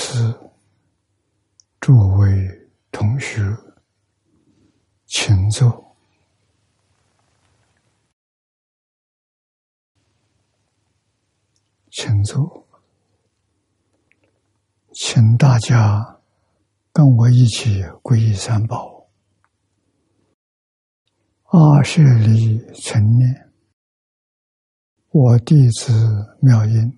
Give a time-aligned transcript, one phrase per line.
[0.00, 0.32] 是，
[1.80, 3.42] 诸位同学，
[5.06, 5.96] 请坐，
[11.90, 12.64] 请坐，
[14.92, 16.20] 请大家
[16.92, 19.08] 跟我一起皈依三宝。
[21.46, 23.50] 阿舍利成念，
[25.10, 26.94] 我弟子妙音。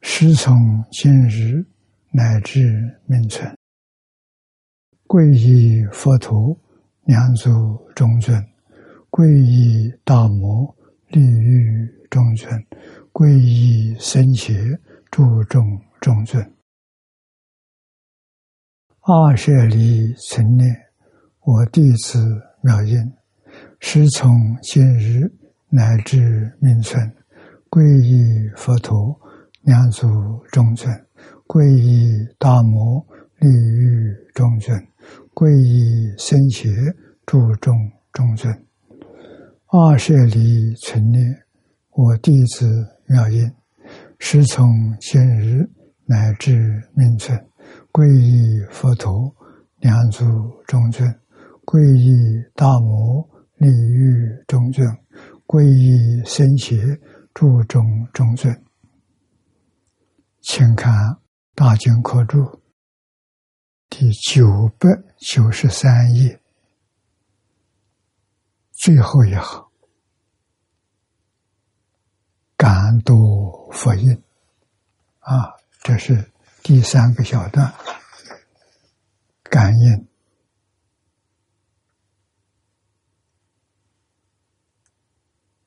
[0.00, 1.64] 师从今日
[2.14, 3.56] 乃至命存，
[5.06, 6.54] 皈依佛陀、
[7.04, 7.50] 两祖
[7.94, 8.38] 中尊；
[9.10, 10.76] 皈依大摩
[11.08, 12.52] 利欲中尊；
[13.14, 14.52] 皈依僧伽
[15.10, 16.52] 诸众中尊。
[19.00, 20.68] 二舍离成念，
[21.40, 22.18] 我弟子
[22.60, 23.10] 妙音，
[23.80, 25.32] 师从今日
[25.70, 27.10] 乃至命存，
[27.70, 29.18] 皈依佛陀。
[29.64, 30.08] 两祖
[30.50, 30.92] 中尊，
[31.52, 33.06] 皈依大摩
[33.38, 34.74] 利欲中尊，
[35.34, 36.70] 皈依僧伽
[37.26, 37.76] 诸众
[38.10, 38.50] 中尊。
[39.66, 41.22] 二舍离存念，
[41.90, 42.64] 我弟子
[43.06, 43.52] 妙音，
[44.18, 45.68] 师从今日
[46.06, 47.38] 乃至命存，
[47.92, 49.30] 皈依佛陀
[49.80, 50.24] 两祖
[50.66, 51.06] 中尊，
[51.66, 54.88] 皈依大摩利欲中尊，
[55.46, 56.78] 皈依僧伽
[57.34, 58.58] 诸众中尊。
[60.40, 60.90] 请看
[61.54, 62.38] 《大经科注》
[63.90, 66.40] 第九百九十三页
[68.70, 69.70] 最后一行，
[72.56, 74.10] 感多佛印
[75.20, 77.70] 啊，这是第三个小段，
[79.42, 80.08] 感应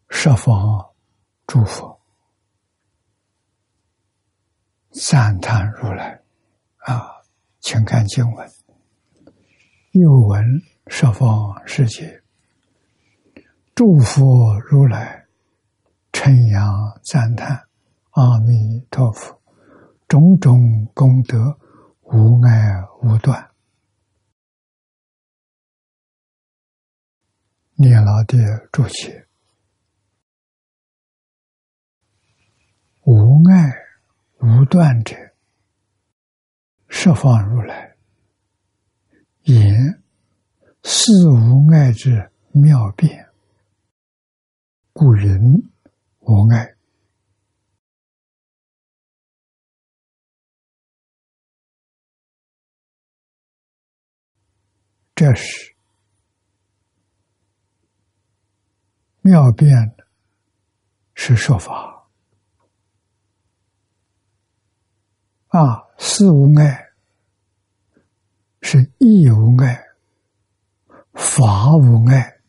[0.09, 0.94] 设方
[1.45, 1.94] 诸佛。
[4.97, 6.22] 赞叹如来
[6.78, 7.22] 啊，
[7.59, 8.50] 请看经文。
[9.91, 10.41] 又闻
[10.88, 12.23] 十方世界，
[13.75, 15.25] 诸佛如来
[16.13, 17.67] 称扬赞叹
[18.11, 19.41] 阿弥陀佛，
[20.07, 21.59] 种种功德
[22.03, 23.51] 无碍无断。
[27.73, 28.38] 念老的
[28.72, 29.27] 注解，
[33.01, 33.84] 无碍。
[34.40, 35.16] 无断者，
[36.88, 37.96] 十方如来
[39.44, 40.03] 言
[40.84, 43.29] 四无碍之妙变，
[44.94, 45.40] 故人
[46.19, 46.75] 无碍。
[55.16, 55.75] 这是
[59.22, 59.95] 妙变
[61.13, 61.94] 是说法。
[65.55, 66.89] 啊，四无碍
[68.59, 69.85] 是义无碍，
[71.13, 72.41] 法无碍，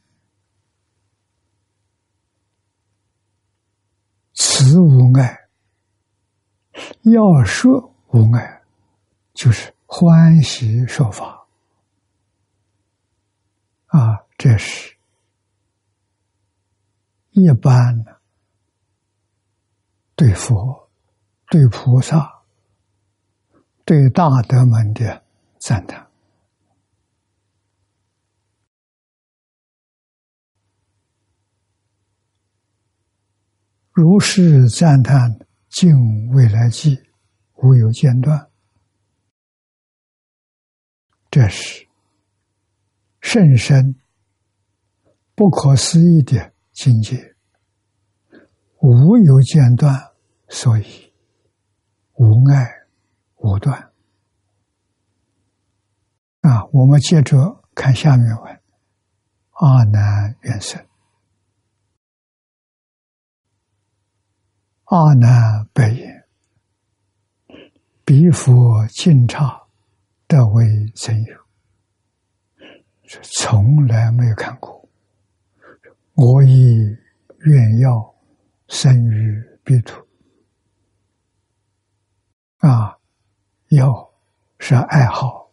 [4.35, 5.49] 慈无碍，
[7.03, 8.65] 要说无碍，
[9.35, 11.47] 就是欢喜说法。
[13.87, 14.97] 啊，这是
[17.31, 18.21] 一般的
[20.17, 20.91] 对佛、
[21.47, 22.36] 对菩萨。
[23.87, 25.23] 对大德们的
[25.61, 26.09] 赞叹，
[33.93, 35.39] 如是赞叹，
[35.69, 35.95] 尽
[36.31, 37.01] 未来际，
[37.63, 38.51] 无有间断。
[41.31, 41.87] 这是
[43.21, 43.95] 甚深
[45.37, 47.37] 不可思议的境界，
[48.81, 50.13] 无有间断，
[50.49, 51.13] 所以
[52.15, 52.86] 无碍。
[53.47, 53.93] 无断
[56.41, 56.65] 啊！
[56.73, 58.61] 我们接着看下面文：
[59.53, 60.85] 阿难愿生，
[64.85, 66.25] 阿难白言
[68.05, 69.63] ：“彼佛尽刹
[70.27, 70.65] 得为
[70.95, 71.37] 真有，
[73.23, 74.89] 从来没有看过。
[76.15, 76.77] 我亦
[77.41, 78.15] 愿要
[78.69, 80.05] 生于彼土
[82.59, 82.99] 啊！”
[83.69, 84.11] 要
[84.59, 85.51] 是爱好、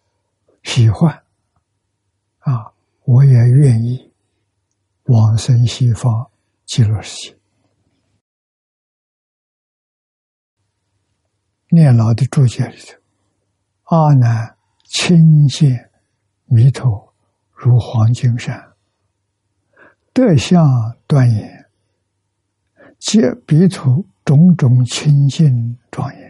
[0.61, 1.23] 喜欢
[2.39, 2.71] 啊，
[3.05, 4.11] 我也愿意
[5.05, 6.29] 往生西方
[6.65, 7.37] 极乐世界。
[11.69, 12.99] 念老的注解里头，
[13.85, 14.55] 阿难
[14.85, 15.89] 亲见
[16.45, 17.15] 弥陀
[17.51, 18.73] 如黄金山，
[20.13, 20.63] 德相
[21.07, 21.65] 端严，
[22.99, 26.22] 皆彼土种种清净庄严。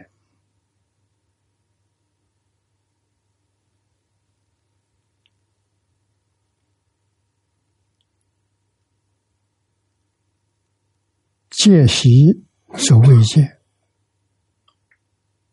[11.64, 12.44] 戒习
[12.76, 13.62] 所未见，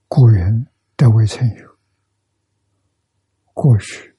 [0.09, 0.67] 古人
[0.97, 1.79] 都未曾有，
[3.53, 4.17] 过去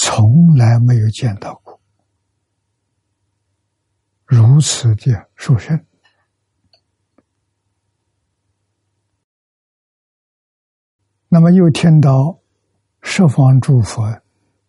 [0.00, 1.78] 从来没有见到过
[4.24, 5.84] 如此的殊胜。
[11.28, 12.40] 那么又听到
[13.02, 14.22] 十方诸佛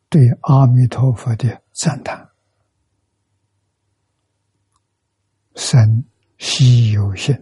[0.09, 2.28] 对阿弥陀佛的赞叹。
[5.59, 6.05] 生
[6.37, 7.37] 西有性，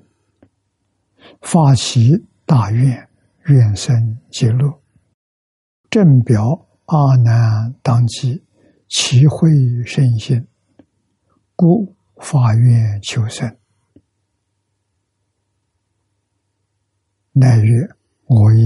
[1.41, 3.07] 发起大愿，
[3.45, 4.81] 愿生极乐。
[5.91, 8.43] 正表阿难当机，
[8.87, 9.49] 其慧
[9.85, 10.47] 甚心，
[11.55, 13.55] 故发愿求生。
[17.33, 17.87] 乃曰：
[18.25, 18.65] 我亦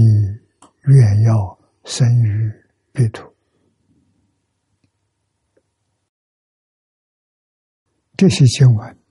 [0.84, 2.50] 愿要生于
[2.90, 3.30] 彼土。
[8.16, 9.01] 这些经文。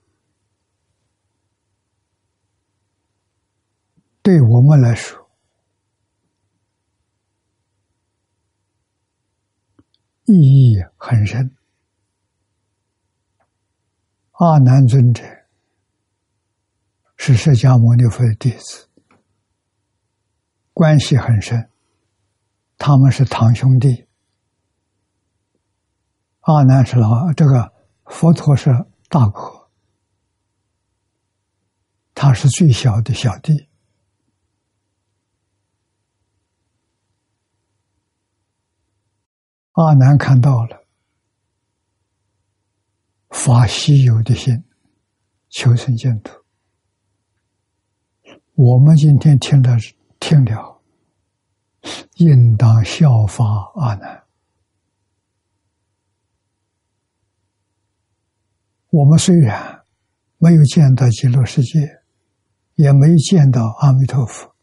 [4.23, 5.29] 对我们来说，
[10.25, 11.55] 意义很深。
[14.33, 15.23] 阿难尊者
[17.15, 18.87] 是释迦牟尼佛的弟子，
[20.73, 21.69] 关系很深，
[22.77, 24.07] 他们是堂兄弟。
[26.41, 27.73] 阿难是老，这个
[28.05, 28.69] 佛陀是
[29.09, 29.69] 大哥，
[32.13, 33.67] 他是最小的小弟。
[39.73, 40.85] 阿难看到了，
[43.29, 44.63] 发稀有的心，
[45.49, 46.33] 求生净土。
[48.55, 49.77] 我们今天听了
[50.19, 50.81] 听了，
[52.15, 53.45] 应当效法
[53.75, 54.23] 阿难。
[58.89, 59.85] 我们虽然
[60.37, 62.01] 没有见到极乐世界，
[62.75, 64.53] 也没见到阿弥陀佛，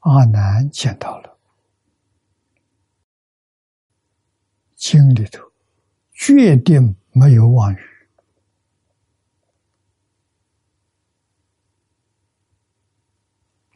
[0.00, 1.35] 阿难见到了。
[4.76, 5.42] 经里头
[6.12, 7.78] 决定没有妄语，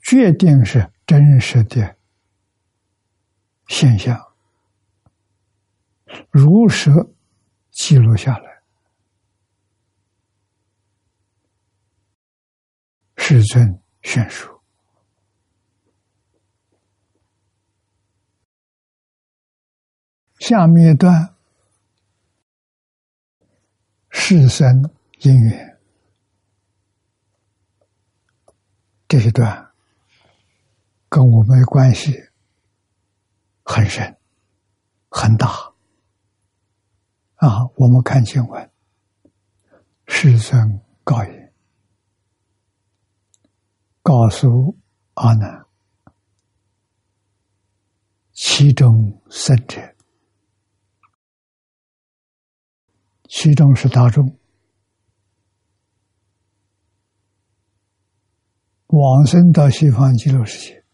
[0.02, 1.96] 决定是真实的
[3.66, 4.34] 现象，
[6.30, 6.90] 如实
[7.70, 8.62] 记录下来，
[13.16, 14.59] 世尊宣说。
[20.40, 21.34] 下面一段，
[24.08, 25.78] 世生因缘，
[29.06, 29.70] 这一段
[31.10, 32.18] 跟我们的关系
[33.62, 34.16] 很深
[35.10, 35.46] 很大
[37.34, 37.68] 啊！
[37.76, 38.70] 我们看经文，
[40.06, 41.52] 世尊告言，
[44.02, 44.74] 告诉
[45.14, 45.66] 阿难，
[48.32, 49.78] 其中生者。
[53.32, 54.36] 其中是大众
[58.88, 60.84] 往生到西方极乐世界，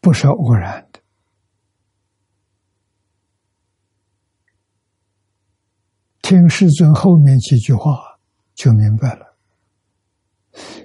[0.00, 1.00] 不是偶然的。
[6.22, 8.20] 听世尊后面几句话，
[8.54, 9.36] 就明白了：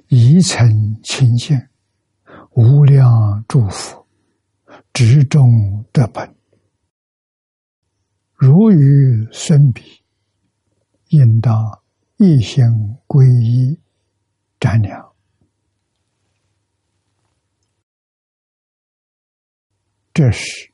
[0.07, 1.55] 一层清净，
[2.55, 4.03] 无量祝福，
[4.91, 6.40] 执中得本。
[8.43, 10.03] 如与孙比，
[11.09, 11.83] 应当
[12.17, 12.63] 一心
[13.05, 13.79] 皈依
[14.59, 15.13] 瞻量。
[20.11, 20.73] 这是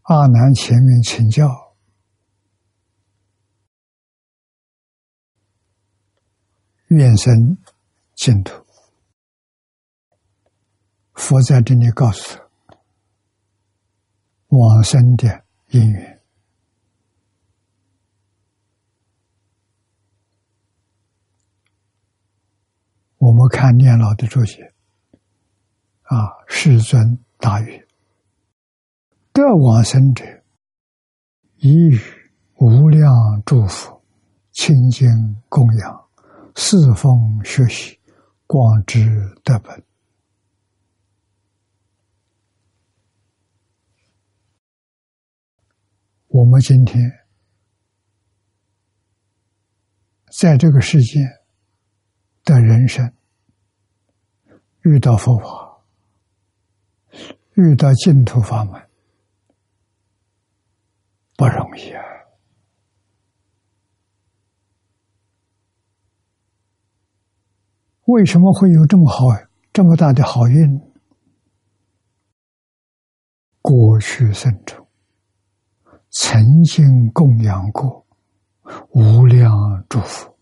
[0.00, 1.76] 阿难前面请教，
[6.86, 7.58] 愿生
[8.14, 8.64] 净土。
[11.12, 12.47] 佛在这里告诉他。
[14.48, 16.22] 往生的因缘，
[23.18, 24.72] 我们看念老的注解
[26.04, 27.86] 啊，世尊大语，
[29.34, 30.24] 得往生者，
[31.56, 32.00] 以与
[32.54, 33.12] 无量
[33.44, 34.02] 祝福，
[34.52, 35.06] 清净
[35.50, 36.08] 供养，
[36.54, 38.00] 四风学习，
[38.46, 39.06] 广知
[39.44, 39.87] 德本。
[46.38, 47.26] 我们今天
[50.30, 51.18] 在这个世界
[52.44, 53.12] 的人生
[54.82, 55.82] 遇到佛法
[57.54, 58.88] 遇到净土法门
[61.36, 62.04] 不容易啊。
[68.04, 69.24] 为什么会有这么好
[69.72, 70.80] 这么大的好运？
[73.60, 74.87] 过去深处
[76.10, 78.06] 曾经供养过
[78.90, 80.36] 无量诸佛，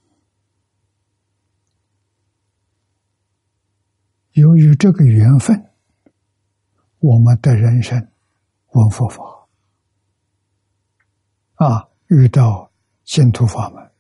[4.33, 5.71] 由于这个缘分，
[6.99, 8.09] 我们的人生
[8.73, 9.23] 闻佛法
[11.55, 12.71] 啊，遇到
[13.05, 13.91] 净土法门。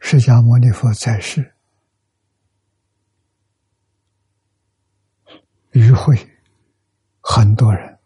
[0.00, 1.54] 释迦牟尼佛在世，
[5.78, 6.16] 与会
[7.20, 8.00] 很多人，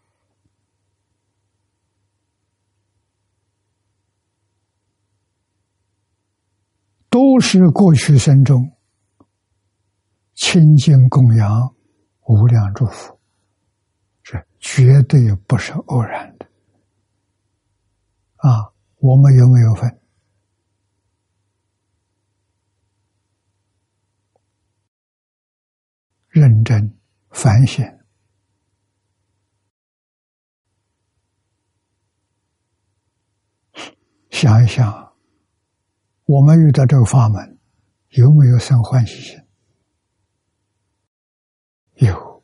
[7.09, 8.77] 都是过去生中
[10.35, 11.75] 清净供养
[12.27, 13.19] 无量祝福，
[14.21, 16.45] 这绝对不是偶然的。
[18.35, 19.99] 啊，我们有没有分？
[26.29, 26.95] 认真
[27.33, 27.83] 反省，
[34.29, 35.13] 想一想，
[36.25, 37.57] 我们遇到这个法门，
[38.09, 39.39] 有没有生欢喜心？
[41.95, 42.43] 有，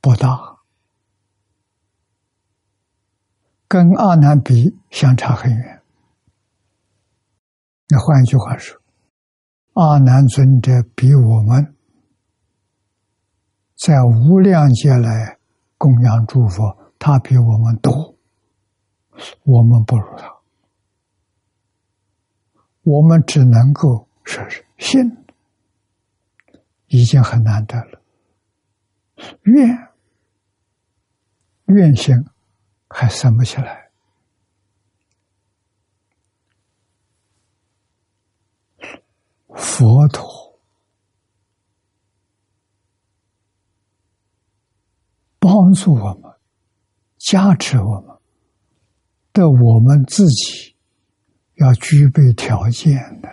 [0.00, 0.64] 不大，
[3.68, 5.82] 跟阿难比相差很远。
[7.88, 8.80] 那换一句话说。
[9.74, 11.73] 阿难尊者比我们
[13.84, 15.38] 在无量劫来
[15.76, 18.16] 供养诸佛，他比我们多，
[19.42, 20.34] 我们不如他，
[22.82, 24.98] 我们只能够是信，
[26.86, 28.00] 已经很难得了。
[29.42, 29.88] 愿
[31.66, 32.24] 愿心
[32.88, 33.90] 还生不起来。
[39.54, 40.58] 佛陀
[45.38, 46.32] 帮助我们，
[47.18, 48.16] 加持我们，
[49.32, 50.76] 的我们自己
[51.56, 53.28] 要具备条件的，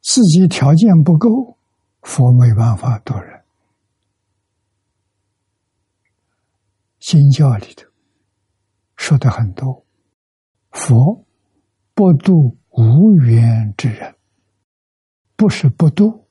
[0.00, 1.58] 自己条件不够，
[2.02, 3.42] 佛没办法度人。
[7.00, 7.86] 经教里头
[8.96, 9.84] 说的很多，
[10.70, 11.26] 佛
[11.94, 12.56] 不度。
[12.76, 14.16] 无缘之人，
[15.36, 16.26] 不是不度，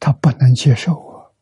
[0.00, 1.34] 他不能接受我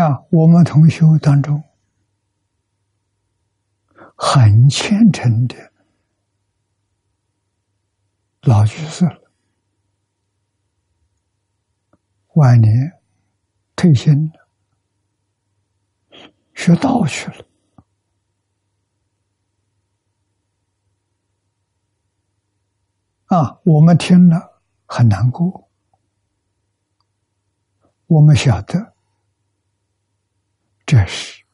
[0.00, 0.24] 啊！
[0.30, 1.62] 我们同修当中
[4.16, 5.72] 很虔诚的
[8.42, 9.30] 老居士了。
[12.34, 12.72] 晚年
[13.76, 14.48] 退休了，
[16.54, 17.46] 学道去了。
[23.26, 25.68] 啊，我们听了很难过。
[28.06, 28.94] 我们晓得，
[30.90, 31.44] 这是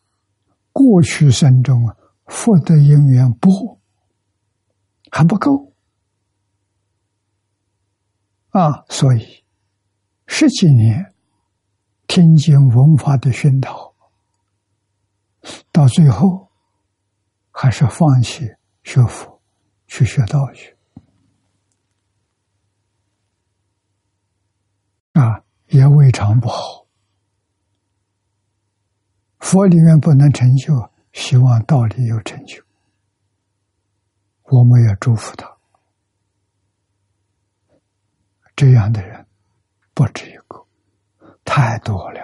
[0.73, 3.79] 过去生中啊福德因缘不
[5.13, 5.75] 还不够
[8.49, 9.45] 啊，所以。
[10.27, 11.15] 十几年
[12.07, 13.95] 听经闻法的熏陶，
[15.71, 16.51] 到最后
[17.51, 18.51] 还是放弃
[18.85, 19.43] 学佛，
[19.87, 20.75] 去学道去。
[25.13, 26.86] 啊，也未尝不好。
[29.57, 32.63] 佛里面不能成就，希望道里有成就。
[34.43, 35.57] 我们要祝福他，
[38.55, 39.27] 这样的人。
[39.95, 40.67] 不止一个，
[41.43, 42.21] 太多了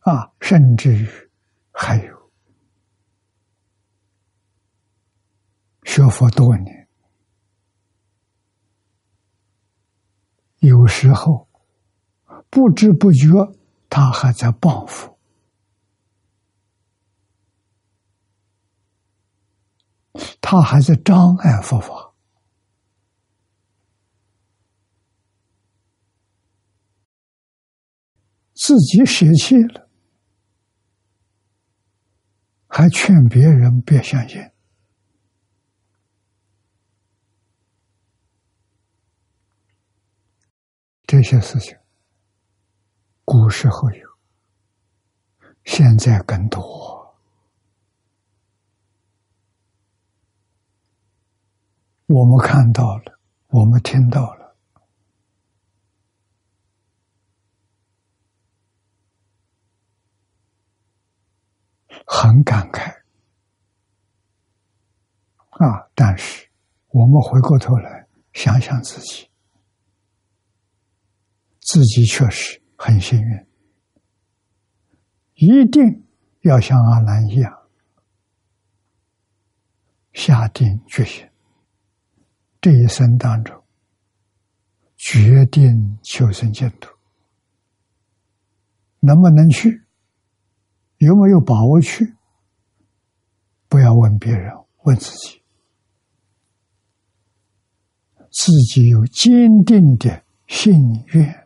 [0.00, 0.10] 啊！
[0.12, 1.08] 啊，甚至于
[1.70, 2.32] 还有
[5.84, 6.81] 学佛多年，
[10.62, 11.48] 有时候
[12.48, 13.52] 不知不觉，
[13.90, 15.18] 他还在报复。
[20.40, 22.12] 他还在障碍佛法，
[28.54, 29.88] 自己舍弃了，
[32.68, 34.40] 还劝别人别相信
[41.12, 41.76] 这些事情，
[43.26, 44.08] 古时候有，
[45.62, 47.14] 现在更多。
[52.06, 54.56] 我们看到了，我们听到了，
[62.06, 62.90] 很感慨
[65.50, 65.90] 啊！
[65.94, 66.48] 但是
[66.88, 69.28] 我们回过头来想想自己，
[71.62, 73.46] 自己确实很幸运，
[75.34, 76.04] 一定
[76.40, 77.56] 要像阿兰一样
[80.12, 81.24] 下定决心。
[82.60, 83.62] 这一生当中，
[84.96, 86.90] 决定求生净土，
[89.00, 89.82] 能不能去？
[90.98, 92.14] 有没有把握去？
[93.68, 95.42] 不要问别人，问自己。
[98.30, 101.41] 自己有坚定的信愿，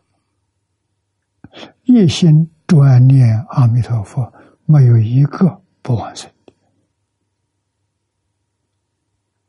[1.87, 4.31] 一心专念阿弥陀佛，
[4.65, 6.53] 没有一个不往生的。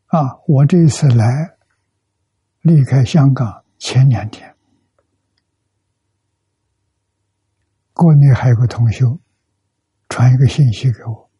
[0.06, 1.54] 啊，我这一次来。
[2.60, 4.54] 离开香港前两天，
[7.94, 9.04] 国内还有个同学
[10.08, 11.30] 传一个信息给我：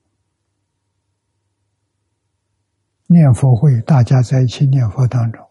[3.09, 5.45] 念佛会，大家在一起念佛当中，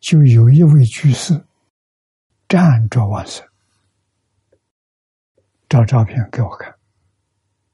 [0.00, 1.44] 就有一位居士
[2.48, 3.46] 站着往生，
[5.70, 6.74] 照照片给我看，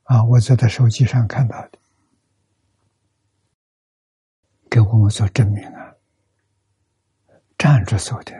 [0.02, 1.78] 啊，我在他手机上看到的，
[4.68, 5.96] 给我们做证明啊。
[7.56, 8.34] 站着走的，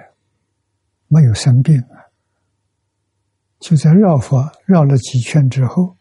[1.09, 2.05] 没有生病啊！
[3.59, 5.97] 就在绕佛绕了几圈之后，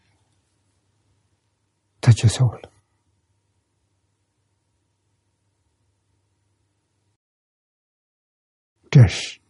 [2.02, 2.70] 他就走了。
[8.90, 9.40] 这是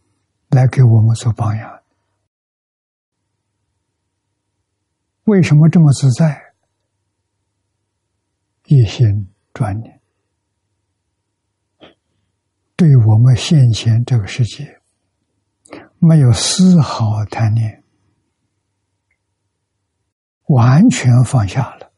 [0.51, 1.76] 来给我们做榜样。
[5.27, 6.41] 为什么这么自在？
[8.67, 10.01] 一心专念。
[12.77, 14.81] 对我们现前这个世界，
[15.99, 17.83] 没有丝毫贪念，
[20.45, 21.91] 完全放下了，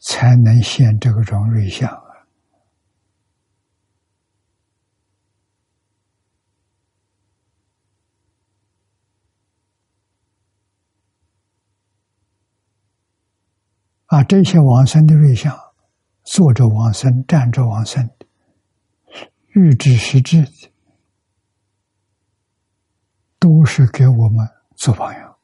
[0.00, 1.90] 才能现这个种瑞相
[14.12, 14.22] 啊！
[14.24, 15.58] 这些往生的瑞相。
[16.22, 18.08] 坐着往生，站着往生，
[19.54, 20.46] 欲知实质，
[23.40, 25.36] 都是给我们做榜样。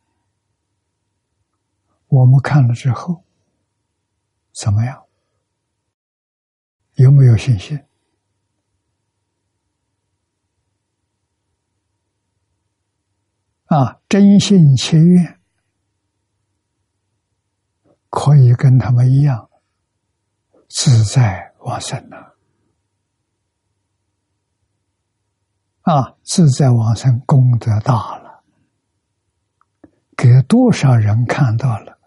[2.06, 3.24] 我们看了之后，
[4.52, 5.02] 怎么样？
[6.94, 7.82] 有没有信心？
[13.64, 15.37] 啊，真心切愿，
[18.10, 19.48] 可以跟他们一样。
[20.68, 22.36] 自在往生了
[25.80, 26.14] 啊！
[26.22, 28.44] 自在往生功德大了，
[30.14, 31.98] 给多少人看到了，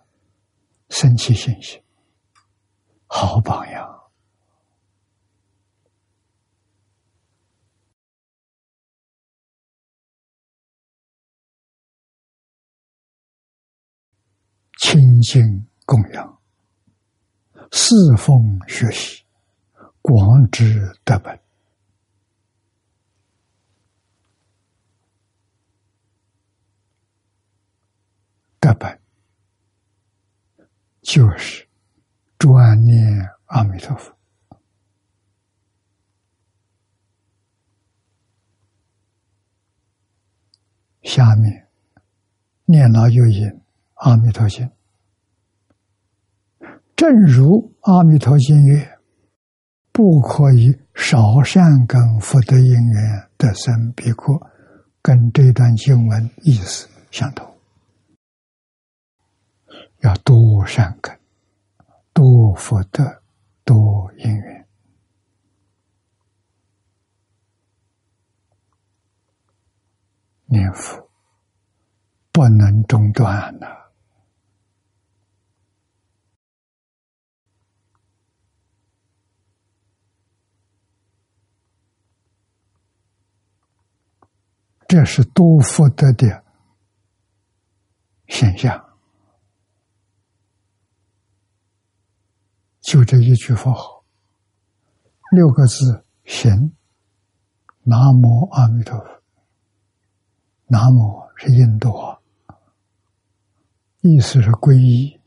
[0.90, 1.84] 生起信心，
[3.08, 4.12] 好榜样，
[14.78, 15.66] 清净
[16.14, 16.40] 养。
[17.72, 19.24] 四奉学习，
[20.02, 21.40] 广知德本。
[28.60, 29.00] 德本
[31.02, 31.68] 就是
[32.38, 34.16] 专念阿弥陀佛。
[41.02, 41.68] 下面
[42.66, 43.62] 念老又引
[43.96, 44.72] 阿弥陀经。
[47.02, 49.00] 正如阿弥陀经曰
[49.92, 54.40] ：“不可以少善根福德因缘得生彼国。”
[55.02, 57.58] 跟这段经文意思相同，
[60.02, 61.20] 要多善根、
[62.14, 63.24] 多福德、
[63.66, 64.68] 多因缘，
[70.46, 71.10] 念佛
[72.32, 73.81] 不能中断了。
[84.92, 86.44] 这是多福德的
[88.28, 88.90] 现象，
[92.82, 94.04] 就这一句佛号，
[95.32, 96.76] 六个字：行，
[97.84, 99.24] 南无阿弥陀佛。
[100.68, 102.22] 南无是印度话，
[104.02, 105.22] 意思是皈依、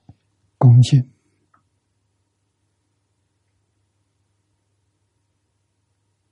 [0.58, 1.10] 恭敬。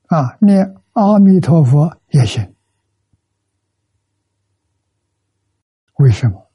[0.08, 2.51] 啊，念阿弥陀佛也行。
[6.02, 6.50] 为什么？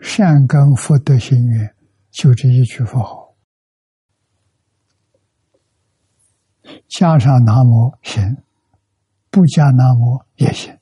[0.00, 1.74] 善根福德心愿，
[2.12, 3.34] 就这一句佛号，
[6.86, 8.44] 加上南无行，
[9.28, 10.78] 不加南无也行。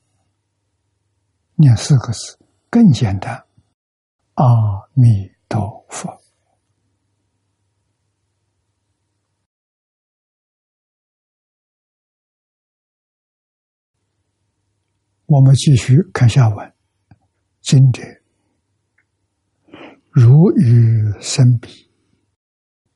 [1.55, 2.37] 念四个字
[2.69, 3.43] 更简单，
[4.35, 4.45] 阿
[4.93, 6.22] 弥陀佛。
[15.25, 16.73] 我们继续看下文，
[17.61, 18.03] 经者
[20.11, 21.89] 如与生彼，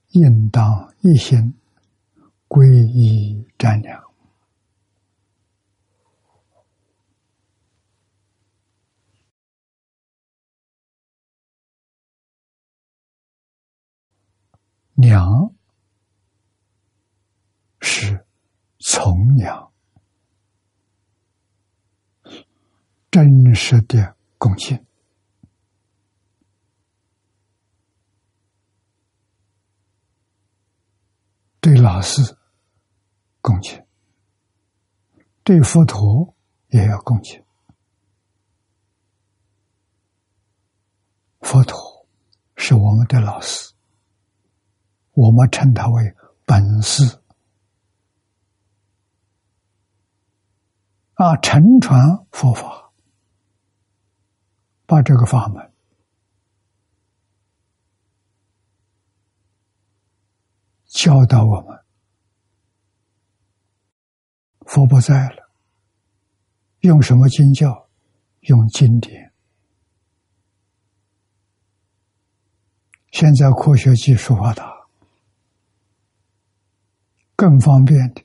[0.09, 1.55] 应当一心
[2.47, 4.03] 皈依瞻仰，
[14.93, 15.53] 娘
[17.79, 18.25] 是
[18.79, 19.71] 从娘。
[23.17, 24.85] 真实的恭敬，
[31.59, 32.21] 对老师
[33.41, 33.83] 恭敬，
[35.43, 36.35] 对佛陀
[36.67, 37.43] 也要恭敬。
[41.41, 42.05] 佛陀
[42.55, 43.73] 是我们的老师，
[45.13, 47.03] 我们称他为本师。
[51.15, 51.99] 啊，承传
[52.29, 52.86] 佛法。
[54.87, 55.71] 把这个法门
[60.85, 61.77] 教导我们，
[64.61, 65.51] 佛不在了，
[66.79, 67.89] 用什么经教？
[68.39, 69.33] 用经典。
[73.11, 74.87] 现在科学技术发达，
[77.35, 78.23] 更方便的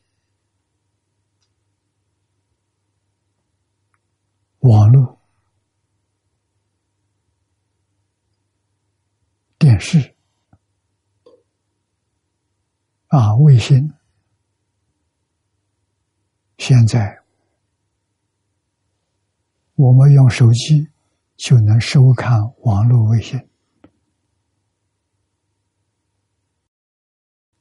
[4.60, 5.21] 网络。
[9.62, 10.16] 电视
[13.06, 13.94] 啊，卫星，
[16.58, 17.22] 现在
[19.76, 20.88] 我们用手机
[21.36, 23.48] 就能收看网络卫星，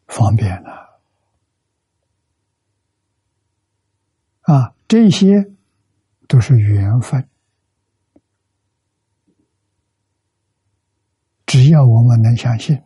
[0.08, 1.00] 方便了
[4.42, 4.74] 啊！
[4.88, 5.52] 这些
[6.28, 7.31] 都是缘分。
[11.52, 12.82] 只要我们能相信，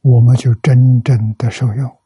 [0.00, 1.96] 我们就真正的受用。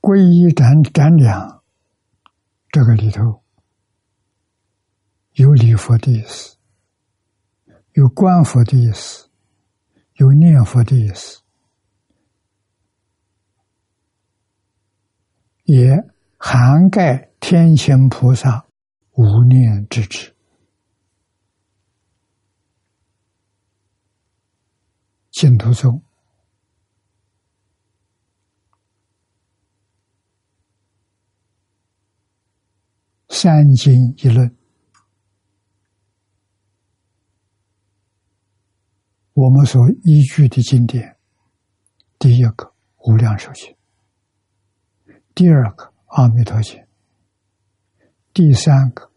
[0.00, 1.64] 皈依展展两，
[2.70, 3.42] 这个里头
[5.32, 6.57] 有礼佛的意思。
[7.98, 9.28] 有观佛的意思，
[10.18, 11.42] 有念佛的意思，
[15.64, 18.64] 也涵盖天行菩萨
[19.14, 20.32] 无念之智。
[25.32, 26.00] 净土宗
[33.28, 34.57] 三经一论。
[39.40, 41.16] 我们所依据的经典，
[42.18, 42.50] 第一个
[43.06, 43.72] 《无量寿经》，
[45.32, 46.76] 第二个《阿弥陀经》，
[48.32, 49.04] 第三个《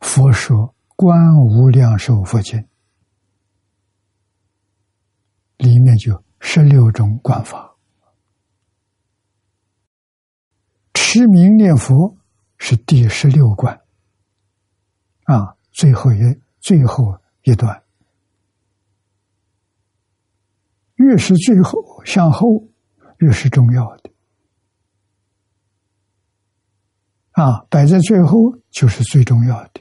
[0.00, 2.58] 佛说观无量寿佛经》，
[5.58, 7.76] 里面就十六种观法，
[10.94, 12.16] 持名念佛
[12.56, 13.81] 是第十六观。
[15.32, 16.18] 啊，最后一
[16.60, 17.82] 最后一段，
[20.96, 22.68] 越是最后向后，
[23.16, 24.10] 越是重要的。
[27.30, 29.80] 啊，摆在最后就是最重要的。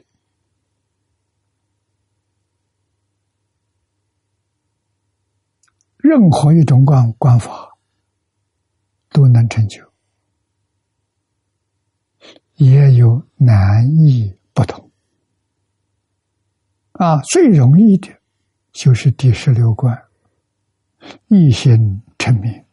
[5.98, 7.78] 任何一种观观法
[9.10, 9.92] 都能成就，
[12.56, 14.91] 也有难易不同。
[17.02, 18.16] 啊，最容易的，
[18.72, 20.06] 就是第十六关
[21.30, 22.64] 一心成名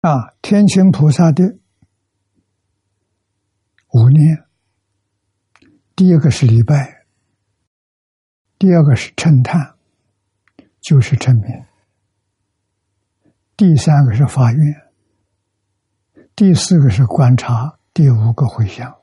[0.00, 0.32] 啊！
[0.40, 1.58] 天亲菩萨的
[3.92, 4.46] 五念，
[5.94, 7.04] 第一个是礼拜，
[8.58, 9.76] 第二个是称叹，
[10.80, 11.69] 就是称名。
[13.60, 14.74] 第三个是发愿，
[16.34, 18.96] 第四个是观察，第五个回想。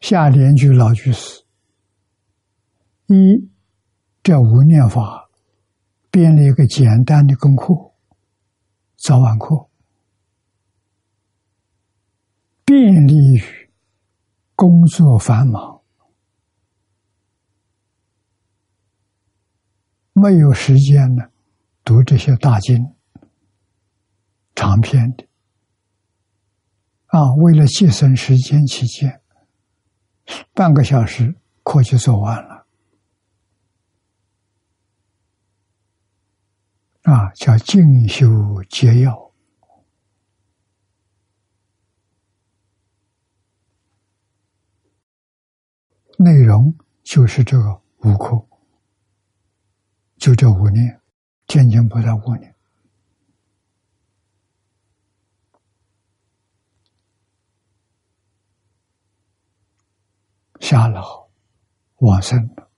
[0.00, 1.44] 下联句老句是：
[3.06, 3.48] 一，
[4.22, 5.30] 这五念法
[6.10, 7.94] 编了一个简单的功课，
[8.98, 9.70] 早晚课，
[12.66, 13.70] 便利于
[14.54, 15.77] 工作繁忙。
[20.18, 21.30] 没有时间呢，
[21.84, 22.94] 读这些大经、
[24.54, 25.26] 长篇的。
[27.06, 29.22] 啊，为了节省时间起见，
[30.52, 32.66] 半个小时课就做完了。
[37.02, 38.26] 啊，叫进修
[38.68, 39.32] 节要，
[46.18, 48.47] 内容就是这个五课。
[50.18, 51.00] 就这五年，
[51.46, 52.54] 天津不到五年，
[60.60, 61.28] 下老
[61.98, 62.68] 往生了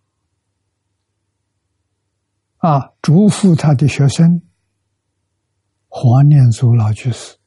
[2.58, 2.92] 啊！
[3.00, 4.42] 嘱咐他的学生
[5.88, 7.38] 黄念祖老居士，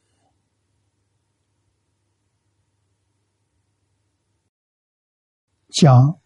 [5.70, 6.18] 讲。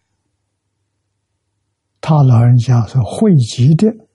[2.01, 3.87] 他老人家所汇集的《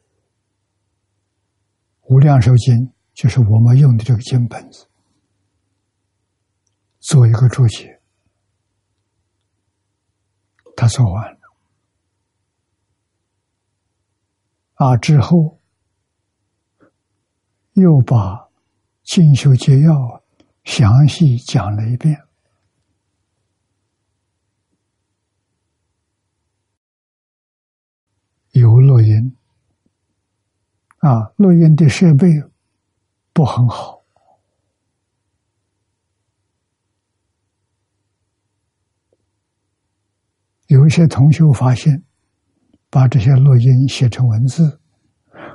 [2.03, 2.75] 无量寿经》，
[3.13, 4.87] 就是我们用的这个经本子，
[6.99, 8.01] 做一个注解。
[10.77, 11.39] 他做完了，
[14.75, 15.61] 啊，之后
[17.75, 18.35] 又把
[19.05, 19.93] 《进修节要》
[20.65, 22.24] 详细讲了一遍。
[28.55, 29.37] 有录音
[30.99, 32.29] 啊，录音的设备
[33.33, 34.05] 不很好，
[40.69, 42.05] 有一些同学发现，
[42.91, 44.81] 把这些录音写成文字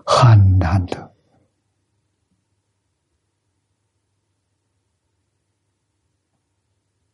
[0.05, 1.15] 很难得，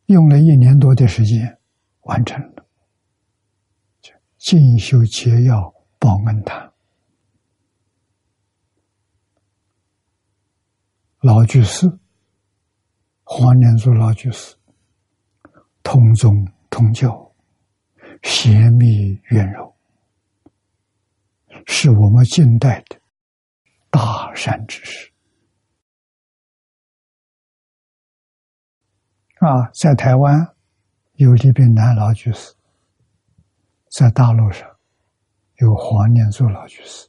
[0.06, 1.60] 用了一年多的时间
[2.00, 2.66] 完成了，
[4.36, 5.75] 进修节要。
[5.98, 6.72] 报恩堂
[11.20, 11.98] 老居士
[13.24, 14.54] 黄念祖老居士
[15.82, 17.34] 通宗通教
[18.22, 19.74] 贤密圆柔，
[21.66, 23.00] 是我们近代的
[23.90, 25.12] 大善之士
[29.38, 29.70] 啊！
[29.72, 30.54] 在台湾
[31.14, 32.54] 有李炳南老居士，
[33.90, 34.75] 在大陆上。
[35.58, 37.08] 有黄念祖老居士，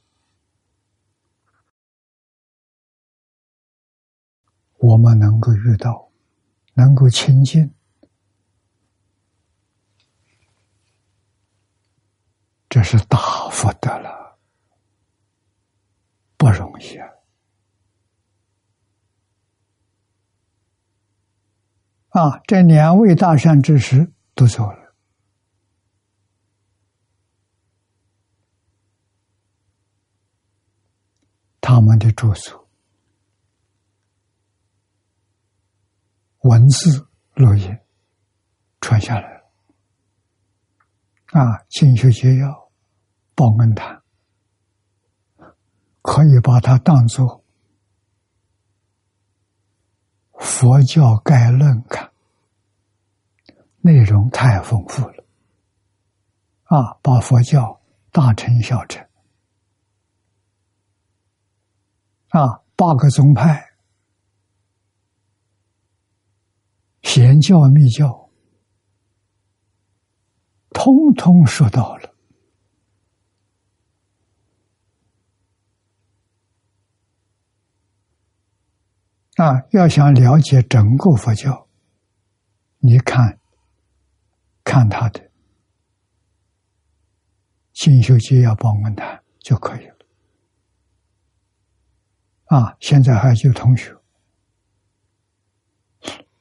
[4.78, 6.10] 我们能够遇到，
[6.72, 7.70] 能够亲近，
[12.70, 13.18] 这是大
[13.50, 14.38] 福德了，
[16.38, 17.08] 不容易啊！
[22.08, 24.87] 啊，这两位大善之时都走了。
[31.70, 32.66] 他们的著作、
[36.40, 37.78] 文字、录音
[38.80, 39.44] 传下来了。
[41.26, 42.70] 啊，进修节要、
[43.34, 44.02] 报恩堂，
[46.00, 47.44] 可以把它当做
[50.38, 52.10] 佛教概论看，
[53.82, 55.22] 内容太丰富了。
[56.64, 59.06] 啊，把佛教大成小成。
[62.28, 63.72] 啊，八个宗派，
[67.02, 68.30] 显教密教，
[70.70, 72.14] 通通说到了。
[79.36, 81.68] 啊，要想了解整个佛教，
[82.78, 83.38] 你看，
[84.64, 85.20] 看他的
[87.72, 89.97] 《进修节要报恩谈》就可以了。
[92.48, 93.94] 啊，现在还有同学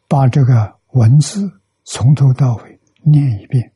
[0.07, 3.73] 把这个文字从头到尾念一遍。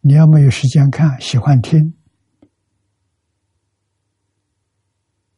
[0.00, 1.94] 你要没有时间看，喜欢听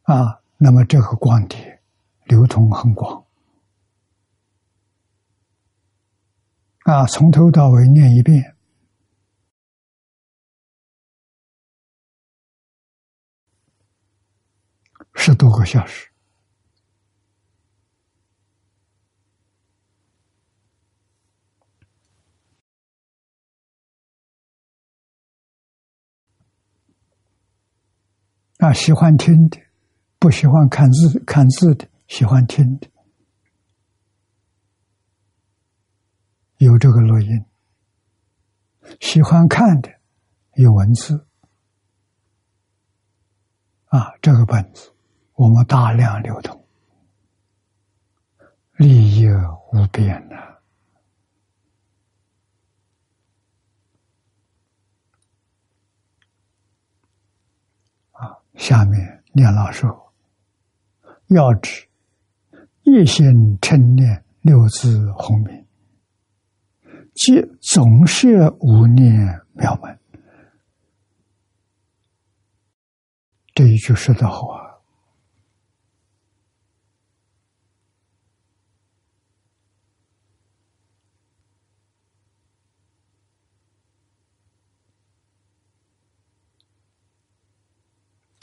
[0.03, 1.81] 啊，那么这个光碟
[2.25, 3.25] 流通很广
[6.83, 8.56] 啊，从头到尾念一遍。
[15.19, 16.07] 十多个小时
[28.59, 28.71] 啊！
[28.71, 29.59] 喜欢听的，
[30.17, 32.89] 不喜欢看字看字的，喜欢听的，
[36.57, 37.43] 有这个录音；
[39.01, 39.89] 喜欢看的，
[40.53, 41.27] 有文字
[43.87, 44.96] 啊，这个本子。
[45.37, 46.65] 我们大量流通，
[48.77, 49.27] 利益
[49.71, 50.35] 无边呐！
[58.13, 60.11] 啊，下面念老说：
[61.27, 61.87] 要知
[62.81, 65.67] 一心称念六字洪名，
[67.13, 69.99] 即总是无念妙门。
[73.53, 74.66] 这一句说的好啊！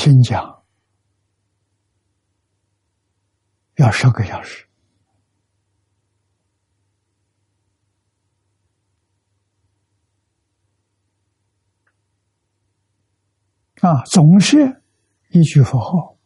[0.04, 0.62] 听讲。
[3.76, 4.68] 要十个小时。
[13.80, 14.82] 啊，总是
[15.30, 16.18] 一句佛号，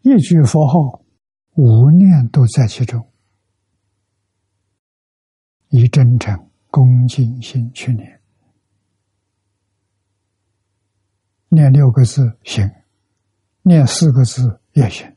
[0.00, 1.04] 一句佛号，
[1.52, 3.08] 无念都在其中，
[5.68, 8.20] 以真诚恭敬心去念。
[11.54, 12.70] 念六个字行，
[13.62, 15.16] 念四个字也行，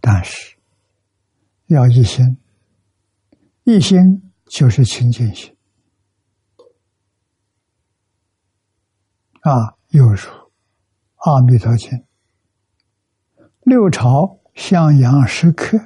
[0.00, 0.56] 但是
[1.66, 2.36] 要一心，
[3.62, 5.56] 一心就是清净心
[9.40, 9.74] 啊。
[9.94, 10.16] 又如
[11.18, 11.88] 《阿弥陀经》
[13.60, 15.78] 六朝向阳时刻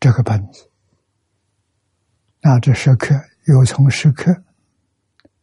[0.00, 0.70] 这个本子。
[2.48, 3.12] 那这石刻
[3.46, 4.32] 又从石刻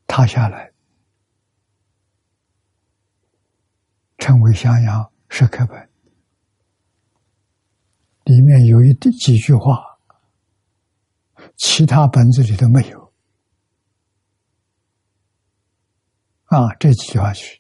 [0.07, 0.71] 塌下来，
[4.17, 5.89] 称为襄阳石刻本。
[8.23, 9.83] 里面有一几句话，
[11.57, 13.13] 其他本子里都没有。
[16.45, 17.59] 啊，这几句话是：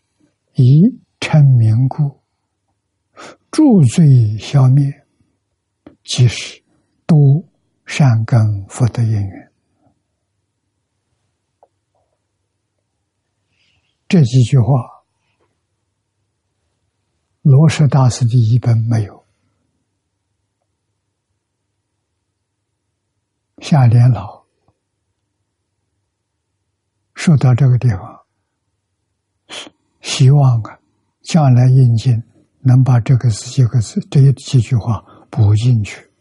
[0.53, 0.83] 以
[1.19, 2.23] 称名故，
[3.51, 5.05] 助罪消灭，
[6.05, 6.63] 即是
[7.05, 7.43] 多。
[7.85, 9.51] 善根福德因缘，
[14.07, 15.03] 这几句话，
[17.41, 19.25] 罗什大师的一本没有。
[23.59, 24.43] 夏莲老
[27.13, 28.25] 说到这个地方，
[30.01, 30.79] 希望啊，
[31.21, 32.21] 将来印经
[32.59, 36.12] 能把这个几个字、这几句话补进去。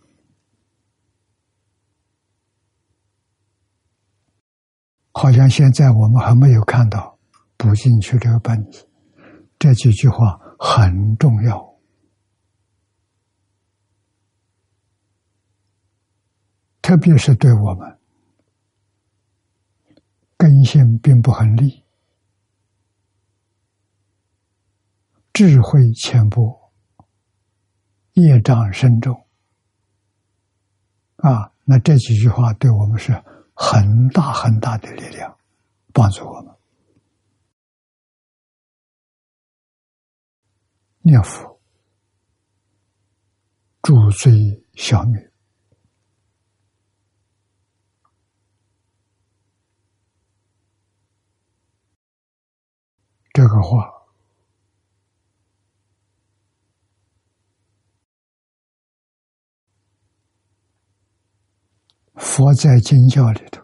[5.13, 7.19] 好像现在我们还没有看到
[7.57, 8.89] 补进去这个本子，
[9.59, 11.75] 这几句话很重要，
[16.81, 17.99] 特别是对我们
[20.37, 21.85] 根性并不很利、
[25.33, 26.73] 智慧浅薄、
[28.15, 29.27] 业障深重
[31.17, 33.23] 啊，那这几句话对我们是。
[33.65, 35.39] 很大很大的力量，
[35.93, 36.53] 帮助我们
[40.99, 41.61] 念佛，
[43.83, 45.33] 助罪消灭。
[53.33, 53.89] 这个话，
[62.15, 63.63] 佛在经教里头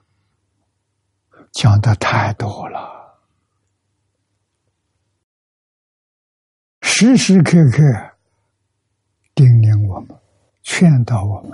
[1.53, 3.20] 讲的太多了，
[6.80, 7.82] 时时刻刻
[9.34, 10.20] 叮咛我们、
[10.62, 11.53] 劝导我们，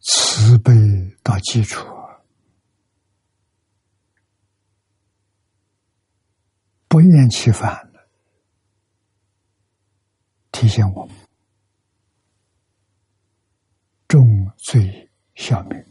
[0.00, 0.72] 慈悲
[1.22, 1.86] 到基础。
[6.88, 8.08] 不厌其烦的
[10.50, 11.14] 提醒我们：
[14.08, 15.86] 重罪消灭。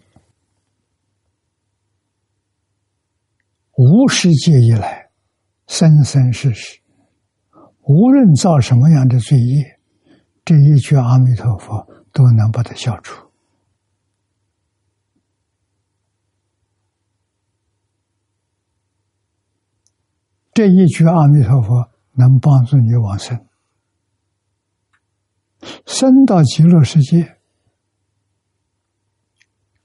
[3.77, 5.11] 无世界以来，
[5.67, 6.81] 生生世世，
[7.83, 9.79] 无论造什么样的罪业，
[10.43, 13.23] 这一句阿弥陀佛都能把它消除。
[20.53, 23.45] 这一句阿弥陀佛能帮助你往生，
[25.85, 27.37] 生到极乐世界，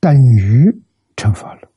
[0.01, 0.82] 等于
[1.14, 1.72] 成佛了。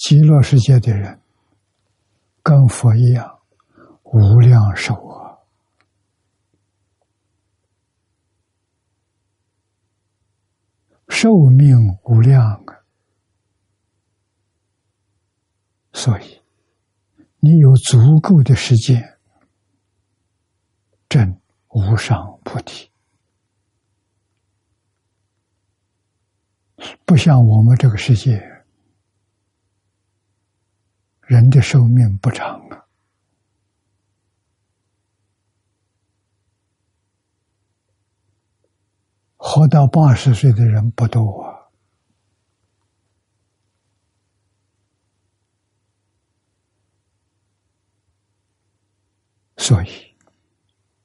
[0.00, 1.20] 极乐世界的人
[2.42, 3.38] 跟佛一样，
[4.02, 5.36] 无量寿啊，
[11.08, 12.80] 寿命无量啊，
[15.92, 16.40] 所以
[17.40, 19.18] 你有足够的时间
[21.10, 21.38] 证
[21.68, 22.90] 无上菩提，
[27.04, 28.49] 不像我们这个世界。
[31.30, 32.88] 人的寿命不长啊，
[39.36, 41.70] 活到八十岁的人不多啊，
[49.56, 50.16] 所以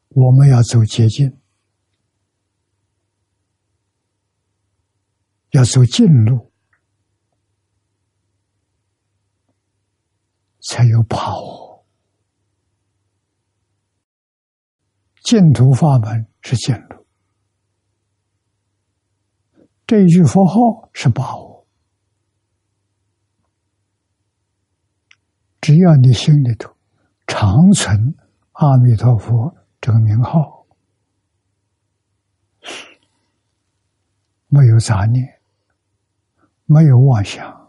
[0.07, 1.38] 我们要走捷径，
[5.51, 6.51] 要走近路。
[10.68, 11.86] 才有把握。
[15.24, 17.05] 净土法门是净土，
[19.88, 21.68] 这一句佛号是把握。
[25.61, 26.76] 只要你心里头
[27.26, 28.16] 常存
[28.51, 30.68] 阿弥陀佛这个名号，
[34.47, 35.41] 没有杂念，
[36.66, 37.64] 没有妄想。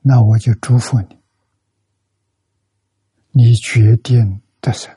[0.00, 1.18] 那我就祝福你，
[3.30, 4.94] 你决定得胜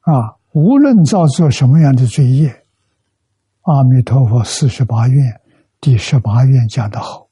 [0.00, 0.36] 啊！
[0.52, 2.64] 无论造作什么样的罪业，
[3.62, 5.40] 阿弥陀佛四十八愿
[5.80, 7.28] 第十八愿讲的好，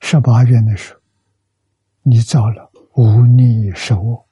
[0.00, 1.00] 十八愿的时候，
[2.02, 4.26] 你造了无逆受恶，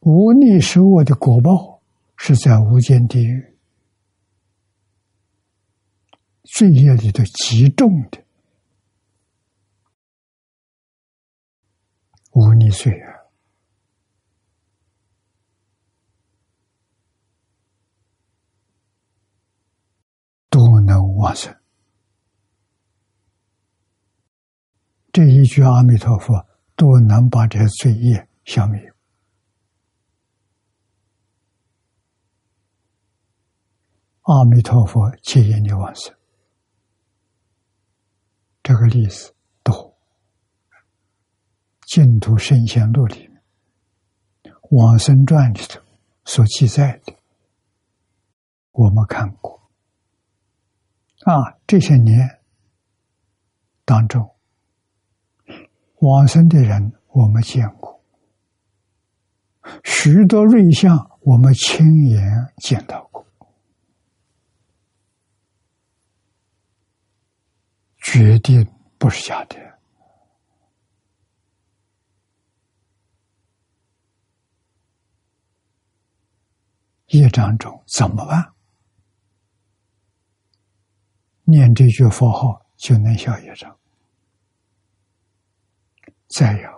[0.00, 1.80] 无逆受恶的果报
[2.16, 3.51] 是在无间地狱。
[6.52, 8.22] 罪业里头极重的
[12.32, 13.08] 无逆罪啊，
[20.50, 21.58] 都能往生。
[25.10, 26.46] 这一句阿弥陀佛，
[26.76, 28.92] 都能把这些罪业消灭。
[34.20, 36.14] 阿弥陀佛，接引你往生。
[38.62, 39.74] 这个例子多，
[41.86, 43.42] 《净土圣贤录》里面，
[44.76, 45.80] 《往生传》里头
[46.24, 47.14] 所记载的，
[48.70, 49.60] 我们看过。
[51.24, 52.40] 啊，这些年
[53.84, 54.34] 当中，
[55.96, 58.00] 往生的人我们见过，
[59.84, 63.26] 许多瑞相我们亲眼见到过。
[68.12, 68.62] 决定
[68.98, 69.56] 不是假的，
[77.06, 78.52] 业障中怎么办？
[81.44, 83.74] 念这句佛号就能消业障。
[86.28, 86.68] 再有，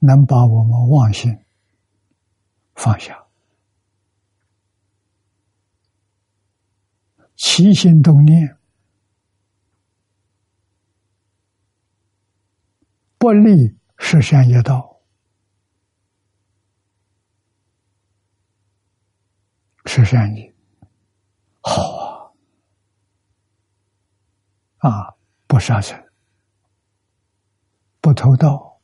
[0.00, 1.34] 能把我们妄心
[2.74, 3.26] 放下，
[7.34, 8.57] 起心动念。
[13.28, 15.02] 不利实现业道，
[19.84, 20.54] 实现业
[21.60, 22.34] 好
[24.78, 24.88] 啊！
[24.88, 25.14] 啊，
[25.46, 26.02] 不杀生，
[28.00, 28.80] 不偷盗，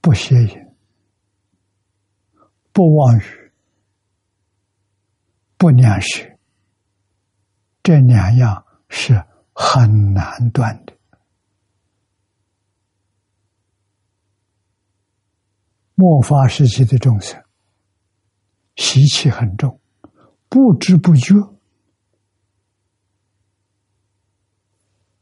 [0.00, 0.76] 不邪淫，
[2.72, 3.52] 不妄语，
[5.56, 6.36] 不念食，
[7.84, 9.24] 这两样是
[9.54, 10.97] 很难断的。
[16.00, 17.42] 末法时期的众生
[18.76, 19.80] 习气很重，
[20.48, 21.34] 不知不觉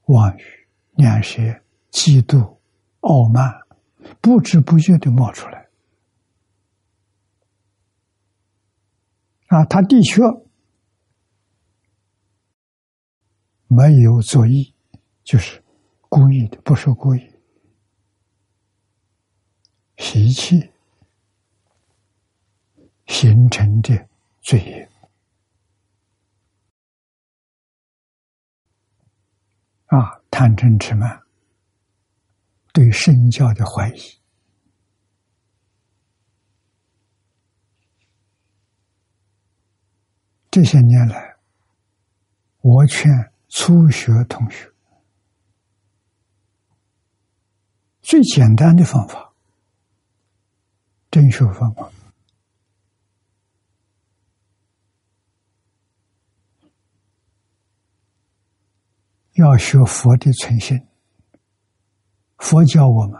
[0.04, 0.42] 妄语、
[0.96, 1.40] 两舌、
[1.90, 2.58] 嫉妒、
[3.00, 3.50] 傲慢，
[4.20, 5.66] 不知不觉的冒出来。
[9.46, 10.20] 啊，他的确
[13.66, 14.74] 没有作意，
[15.24, 15.64] 就是
[16.10, 17.35] 故意的，不是故意。
[20.16, 20.70] 习气
[23.06, 24.08] 形成的
[24.40, 24.90] 罪业
[29.88, 31.22] 啊，贪嗔痴慢，
[32.72, 34.00] 对圣教的怀疑，
[40.50, 41.36] 这些年来，
[42.62, 43.12] 我劝
[43.50, 44.72] 初学同学，
[48.00, 49.25] 最简单的方法。
[51.16, 51.72] 真学法？
[59.32, 60.78] 要学佛的存心。
[62.36, 63.18] 佛教我们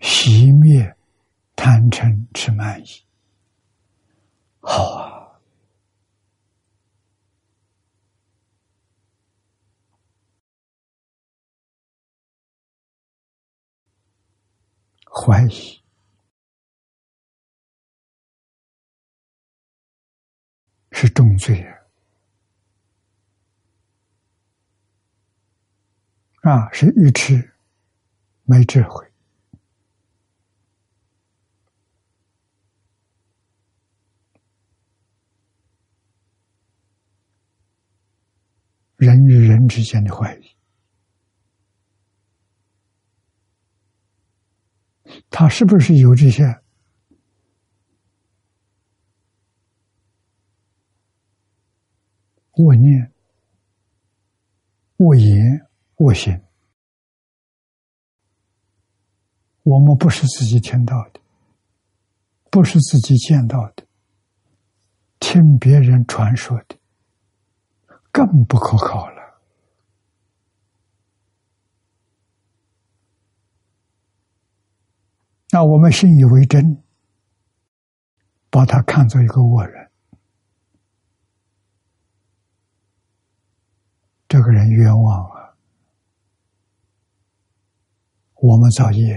[0.00, 0.96] 熄灭
[1.54, 2.86] 贪嗔痴慢疑，
[4.58, 5.15] 好啊。
[15.18, 15.82] 怀疑
[20.92, 21.66] 是重罪
[26.42, 26.70] 啊！
[26.70, 27.54] 是愚痴，
[28.44, 29.04] 没智慧，
[38.96, 40.55] 人与人之间的怀疑。
[45.30, 46.44] 他是不是有这些
[52.52, 53.12] 恶念、
[54.96, 56.40] 恶言、恶行？
[59.62, 61.20] 我们不是自己听到的，
[62.50, 63.84] 不是自己见到的，
[65.18, 66.76] 听别人传说的，
[68.10, 69.15] 更不可靠了。
[75.56, 76.84] 那我们信以为真，
[78.50, 79.90] 把他看作一个恶人，
[84.28, 85.56] 这个人冤枉啊！
[88.34, 89.16] 我们造业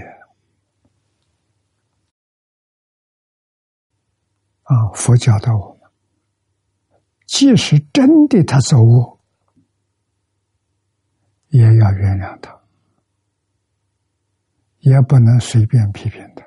[4.64, 4.88] 啊！
[4.94, 5.92] 佛教导我们，
[7.26, 9.20] 即使真的他作恶，
[11.50, 12.59] 也要原谅他。
[14.80, 16.46] 也不能随便批评他、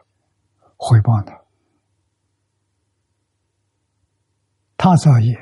[0.77, 1.41] 回报他。
[4.77, 5.37] 他造业，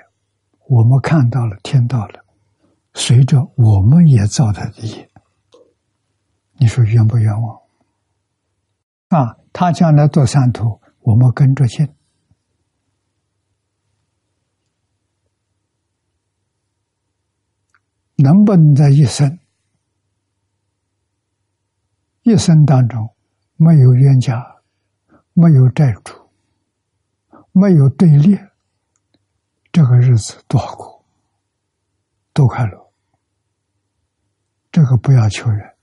[0.68, 2.24] 我们看到了、听到了，
[2.94, 5.10] 随着我们也造他的业，
[6.58, 7.60] 你说冤不冤枉？
[9.08, 11.88] 啊，他将来做善徒，我们跟着进，
[18.16, 19.39] 能不能在一生？
[22.30, 23.12] 一生当中
[23.56, 24.62] 没有冤家，
[25.32, 26.14] 没有债主，
[27.50, 28.38] 没有对立，
[29.72, 31.04] 这个日子多过，
[32.32, 32.92] 多快乐。
[34.70, 35.74] 这个不要求人，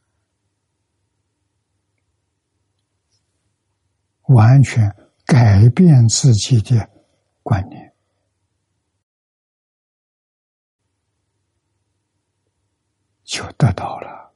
[4.28, 4.96] 完全
[5.26, 6.90] 改变自己的
[7.44, 7.94] 观念，
[13.26, 14.27] 就得到了。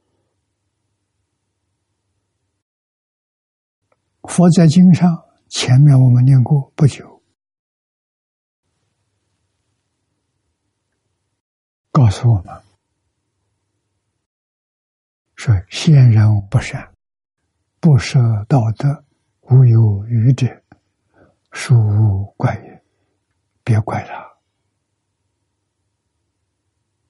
[4.28, 7.22] 佛在经上，前面我们念过不久，
[11.90, 12.62] 告诉我们
[15.34, 16.94] 说：先人不善，
[17.80, 18.18] 不舍
[18.48, 19.04] 道德，
[19.40, 20.46] 无有愚者，
[21.50, 22.82] 殊无怪也。
[23.64, 24.28] 别怪他，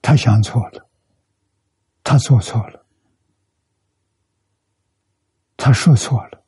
[0.03, 0.91] 他想错了，
[2.05, 2.87] 他做错了，
[5.57, 6.42] 他说错了。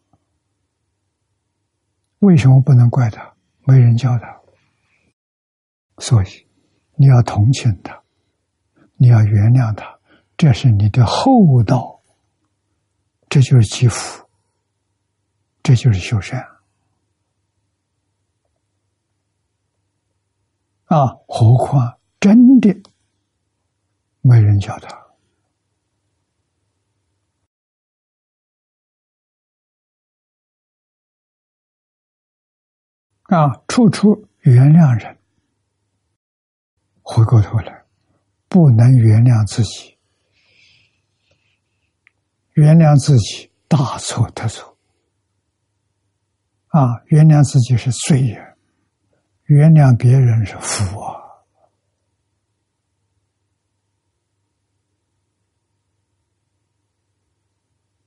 [2.25, 3.35] 为什么不能怪他？
[3.67, 4.41] 没人教他，
[5.99, 6.27] 所以
[6.97, 8.03] 你要同情他，
[8.97, 9.99] 你要原谅他，
[10.37, 12.03] 这是你的厚道，
[13.29, 14.29] 这就是积福，
[15.63, 16.41] 这就是修善
[20.85, 21.07] 啊！
[21.27, 22.75] 何况真的
[24.21, 25.04] 没人教他，
[33.25, 35.19] 啊，处处原谅人，
[37.03, 37.85] 回过头来
[38.49, 39.97] 不能原谅自己，
[42.53, 44.77] 原谅自己大错特错。
[46.69, 48.57] 啊，原谅自己是罪人，
[49.45, 51.23] 原谅别人是福啊。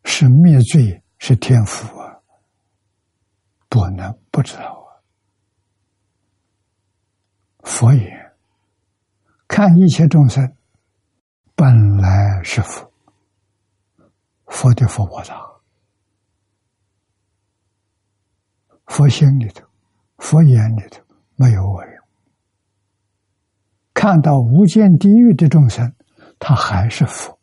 [0.04, 2.20] 是灭罪，是天福啊！
[3.70, 4.77] 不能不知道。
[7.68, 8.32] 佛眼：
[9.46, 10.56] 看一切众生，
[11.54, 12.90] 本来是佛。
[14.46, 15.36] 佛的佛菩萨，
[18.86, 19.68] 佛心里头，
[20.18, 21.04] 佛眼里头
[21.36, 22.02] 没有恶人。
[23.94, 25.94] 看到无间地狱的众生，
[26.40, 27.38] 他还是佛。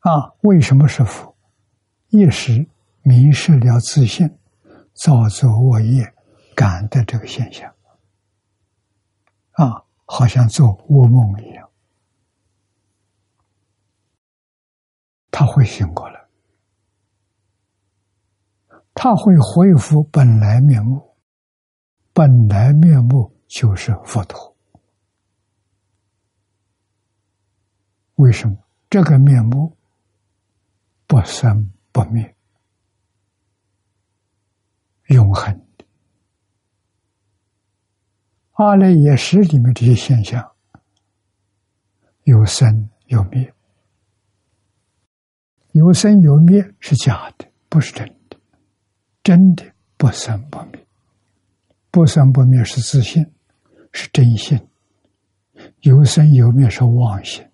[0.00, 1.34] 啊，为什么是福？
[2.08, 2.66] 一时
[3.02, 4.37] 迷失了自信，
[4.98, 6.12] 造作恶业，
[6.56, 7.72] 感的这个现象，
[9.52, 11.70] 啊，好像做噩梦一样，
[15.30, 16.26] 他会醒过来，
[18.92, 21.14] 他会恢复本来面目，
[22.12, 24.56] 本来面目就是佛陀。
[28.16, 28.58] 为什么？
[28.90, 29.76] 这个面目？
[31.06, 32.36] 不生不灭，
[35.08, 35.84] 永恒的。
[38.52, 40.52] 阿赖耶识里面这些现象，
[42.24, 43.52] 有生有灭，
[45.72, 48.38] 有生有灭是假的，不是真的。
[49.22, 49.64] 真的
[49.98, 50.86] 不生不灭，
[51.90, 53.30] 不生不灭是自信，
[53.92, 54.58] 是真心；
[55.80, 57.46] 有生有灭是妄心。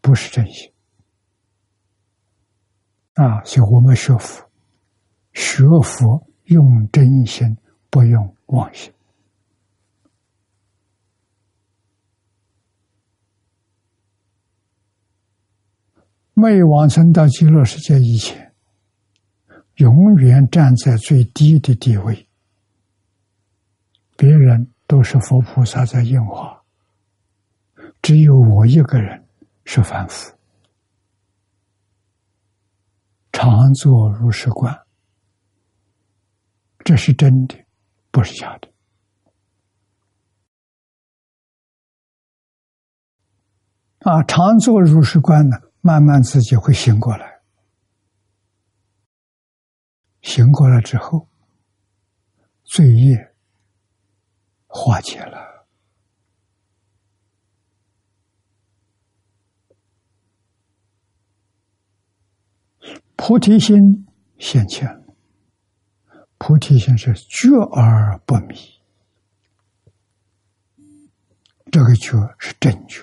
[0.00, 0.71] 不是真心
[3.14, 3.42] 啊！
[3.44, 4.48] 所以我们学佛，
[5.32, 7.56] 学佛用真心，
[7.90, 8.92] 不用妄心。
[16.34, 18.52] 没往生到极乐世界以前，
[19.76, 22.26] 永远站在最低的地位，
[24.16, 26.62] 别人都是佛菩萨在应化，
[28.00, 29.20] 只有我一个人。
[29.64, 30.34] 是凡夫，
[33.32, 34.86] 常坐如是观，
[36.84, 37.56] 这是真的，
[38.10, 38.68] 不是假的。
[44.00, 47.40] 啊，常坐如是观呢，慢慢自己会醒过来，
[50.20, 51.26] 醒过来之后，
[52.64, 53.34] 罪业
[54.66, 55.41] 化解了。
[63.32, 64.06] 菩提心
[64.38, 64.86] 现前，
[66.36, 68.54] 菩提心是觉而不迷，
[71.70, 73.00] 这个觉是真觉。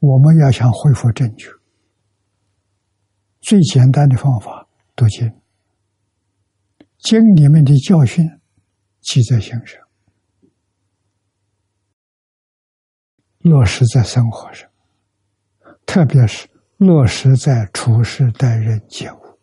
[0.00, 1.48] 我们要想恢复正觉，
[3.40, 5.32] 最简单的方法读经，
[6.98, 8.22] 经里面的教训
[9.00, 9.81] 记在心上。
[13.42, 14.68] 落实在生活上，
[15.84, 19.38] 特别是落实在处事待人接物。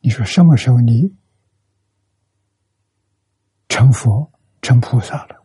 [0.00, 1.14] 你说什么时候你
[3.68, 4.30] 成佛
[4.62, 5.36] 成菩萨了？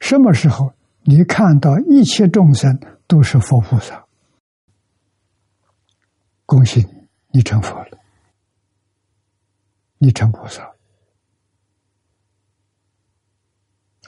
[0.00, 4.04] 什么时候你看到一切众生都是佛菩萨？
[6.44, 7.98] 恭喜你，你成佛了，
[9.98, 10.79] 你成菩萨了。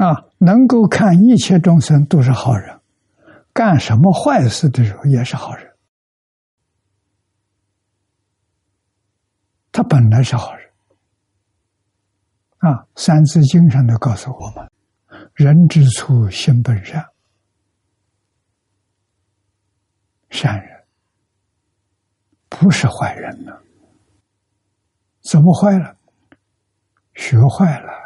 [0.03, 2.81] 啊，能够看一切众生都是好人，
[3.53, 5.73] 干什么坏事的时候也是好人。
[9.71, 10.69] 他本来是好人。
[12.59, 14.69] 啊，《三字经》上都告诉我们
[15.35, 17.07] ：“人之初，性本善。”
[20.31, 20.85] 善人
[22.49, 23.53] 不是坏人呢？
[25.21, 25.97] 怎么坏了？
[27.15, 28.02] 学坏了。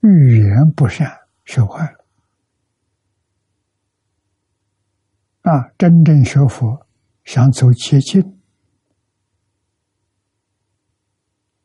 [0.00, 1.98] 语言不善，学坏了。
[5.42, 6.86] 啊，真正学佛，
[7.24, 8.38] 想走捷径，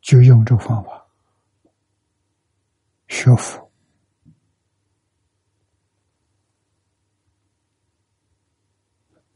[0.01, 1.05] 就用这个方法
[3.07, 3.71] 学佛，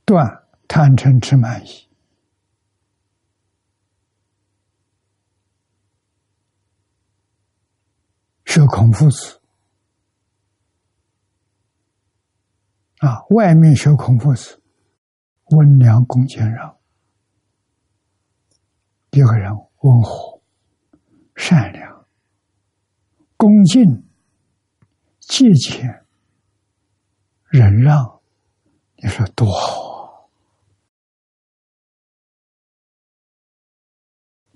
[0.06, 1.87] 断贪嗔痴慢疑，
[8.48, 9.42] 学孔夫子
[13.00, 14.64] 啊，外面学孔夫子，
[15.52, 16.76] 温良恭俭让，
[19.12, 20.42] 一个人温和、
[21.36, 22.08] 善良、
[23.36, 24.10] 恭敬、
[25.20, 26.06] 节俭、
[27.50, 28.22] 忍让，
[28.96, 30.30] 你说多好，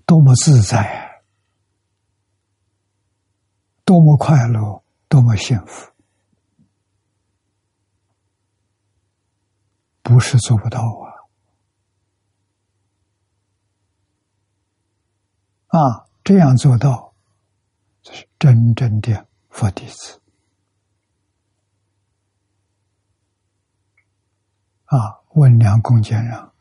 [0.06, 1.11] 多么自在啊！
[3.92, 5.92] 多么快乐，多么幸福，
[10.00, 11.12] 不是做不到啊！
[15.78, 17.12] 啊，这样做到，
[18.00, 20.22] 这是真正的佛弟子
[24.86, 25.20] 啊！
[25.34, 26.54] 温良恭俭让，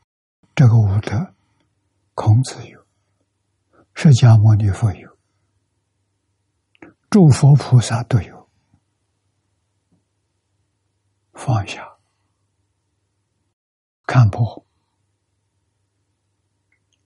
[0.53, 1.33] 这个五德，
[2.13, 2.85] 孔子有，
[3.93, 5.10] 释迦牟尼佛有。
[7.11, 8.49] 诸佛菩萨都有
[11.33, 11.97] 放下、
[14.05, 14.65] 看破、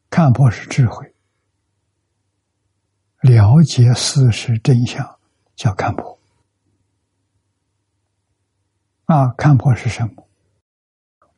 [0.08, 1.12] 看破是智慧，
[3.22, 5.20] 了解事实真相
[5.56, 6.20] 叫看破。
[9.06, 10.30] 啊，看破是什么？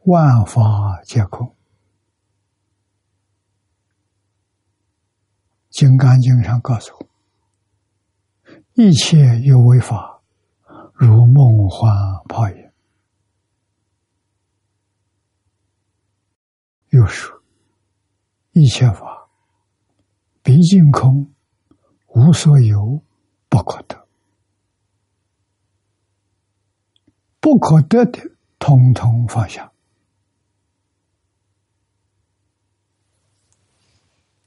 [0.07, 1.47] 万法皆空，
[5.69, 7.07] 《金刚经》上告诉我。
[8.79, 10.21] 一切有为法，
[10.93, 11.91] 如梦幻
[12.29, 12.71] 泡影。
[16.89, 17.41] 又说，
[18.51, 19.27] 一切法
[20.43, 21.33] 毕竟空，
[22.09, 23.01] 无所有，
[23.49, 24.07] 不可得。
[27.39, 28.19] 不可得的，
[28.59, 29.71] 统统放下。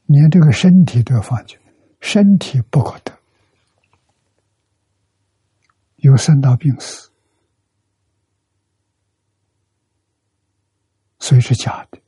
[0.06, 1.58] 连这个身体都要放下，
[2.00, 3.19] 身体不可得。
[6.00, 7.10] 有生老病死，
[11.18, 12.00] 所以是假的。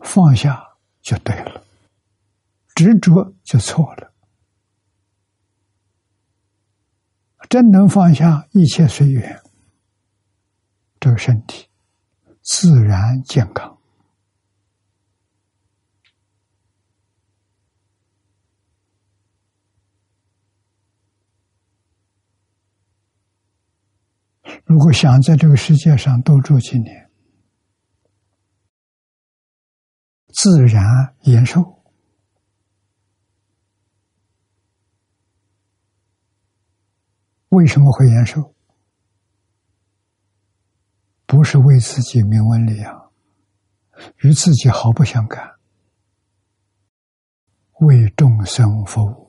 [0.00, 1.64] 放下就对了，
[2.74, 4.12] 执着就错了。
[7.48, 9.42] 真能放下，一切随缘，
[10.98, 11.68] 这个身体
[12.42, 13.73] 自然健康。
[24.64, 27.10] 如果想在这个世界上多住几年，
[30.32, 31.82] 自然延寿。
[37.50, 38.54] 为什么会延寿？
[41.26, 43.12] 不是为自己名闻利养，
[44.22, 45.56] 与自己毫不相干，
[47.80, 49.23] 为众生服务。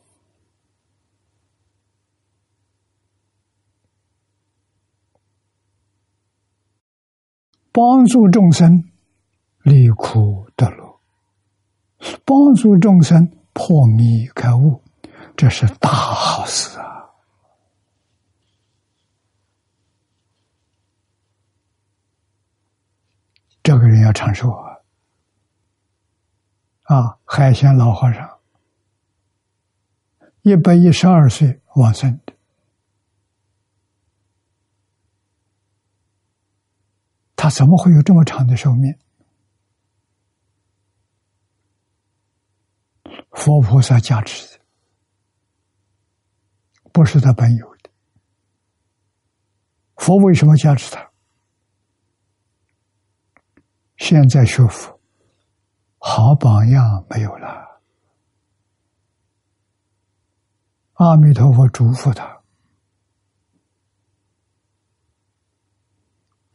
[7.76, 8.90] 帮助众生
[9.62, 11.02] 离苦得乐，
[12.24, 14.82] 帮助众生破迷开悟，
[15.36, 17.04] 这是大好事啊！
[23.62, 24.78] 这个人要长寿啊！
[26.84, 28.40] 啊，海鲜老和尚
[30.44, 32.18] 一百一十二岁往生
[37.36, 38.98] 他怎么会有这么长的寿命？
[43.32, 44.64] 佛菩萨加持的，
[46.92, 47.90] 不是他本有的。
[49.98, 51.12] 佛为什么加持他？
[53.98, 55.00] 现在学佛，
[55.98, 57.82] 好榜样没有了。
[60.94, 62.35] 阿弥陀佛嘱咐他。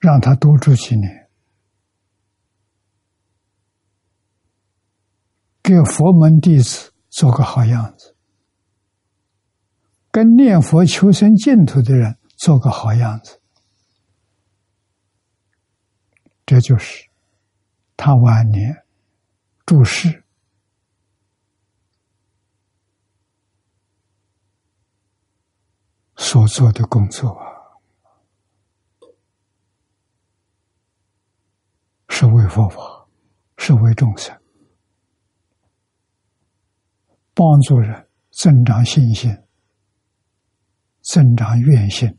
[0.00, 1.28] 让他多住几年，
[5.62, 8.16] 给佛门弟子做个好样子，
[10.10, 13.40] 跟念佛求生净土的人做个好样子，
[16.46, 17.08] 这就是
[17.94, 18.84] 他晚年
[19.66, 20.24] 注释。
[26.16, 27.49] 所做的工作啊。
[32.20, 33.08] 是为佛法，
[33.56, 34.38] 是为众生，
[37.32, 39.34] 帮助人增长信心，
[41.00, 42.14] 增长愿心，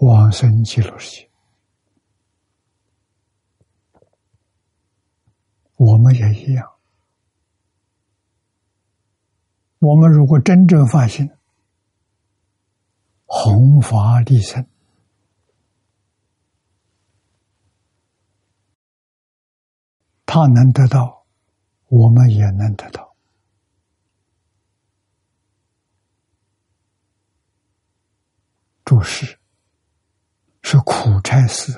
[0.00, 1.30] 往生极乐世界。
[5.76, 6.72] 我们也一样，
[9.78, 11.30] 我们如果真正发心，
[13.24, 14.68] 弘法利生，
[20.34, 21.24] 他能得到，
[21.86, 23.14] 我们也能得到。
[28.84, 29.38] 注释
[30.60, 31.72] 是苦差事，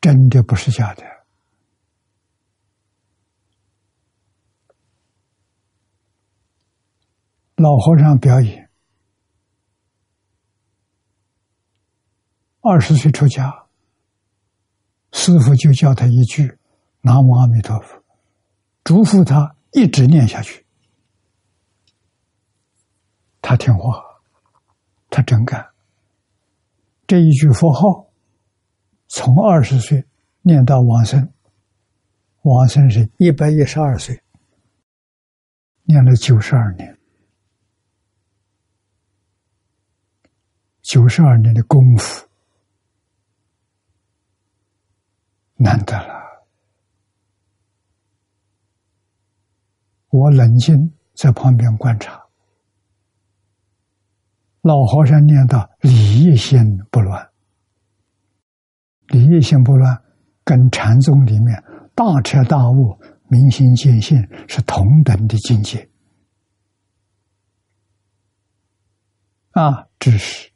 [0.00, 1.04] 真的不是假的。
[7.54, 8.63] 老和尚表演，
[12.66, 13.66] 二十岁出家，
[15.12, 16.56] 师傅就教他一句
[17.02, 18.02] “南无阿弥陀佛”，
[18.82, 20.64] 嘱咐他一直念下去。
[23.42, 24.02] 他听话，
[25.10, 25.62] 他真干。
[27.06, 28.08] 这一句佛号，
[29.08, 30.02] 从二十岁
[30.40, 31.34] 念到往生，
[32.44, 34.22] 往生是一百一十二岁，
[35.82, 36.98] 念了九十二年。
[40.80, 42.26] 九十二年的功夫，
[45.56, 46.46] 难得了。
[50.10, 52.24] 我冷静在旁边观察，
[54.60, 57.30] 老和尚念到“理业心不乱
[59.08, 60.02] ”，“理业心不乱”
[60.44, 61.62] 跟禅宗里面
[61.94, 62.98] 大彻大悟、
[63.28, 65.88] 明心见性是同等的境界
[69.50, 70.52] 啊，只是。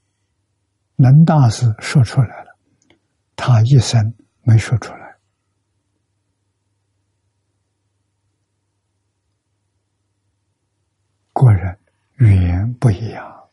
[1.00, 2.58] 能大师说出来了，
[3.36, 4.14] 他一生
[4.48, 5.18] 没说出来。
[11.34, 11.78] 果然
[12.16, 13.50] 语言不一样